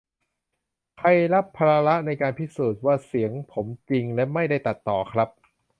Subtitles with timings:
[0.97, 5.29] ใครรับภาระในการพิสูจน์ว่าเสียงผมจริงและไม่ได้ตัดต่อครับ